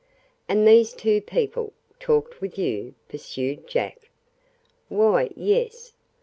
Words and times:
"And 0.49 0.67
these 0.67 0.93
two 0.93 1.21
people 1.21 1.73
talked 1.99 2.41
with 2.41 2.57
you?" 2.57 2.95
pursued 3.07 3.67
Jack. 3.67 4.09
"Why, 4.89 5.29
yes. 5.35 5.93